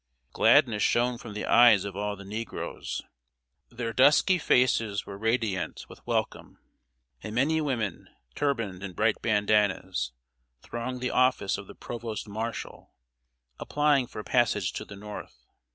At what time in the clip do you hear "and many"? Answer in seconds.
7.21-7.61